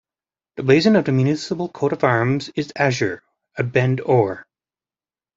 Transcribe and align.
The 0.55 0.63
blazon 0.63 0.95
of 0.95 1.05
the 1.05 1.11
municipal 1.11 1.69
coat 1.69 1.93
of 1.93 2.03
arms 2.03 2.49
is 2.55 2.73
Azure, 2.75 3.21
a 3.55 3.61
bend 3.61 4.01
Or. 4.01 4.47